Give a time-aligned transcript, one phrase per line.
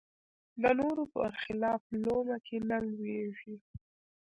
[0.61, 3.55] د نورو بر خلاف لومه کې نه لویېږي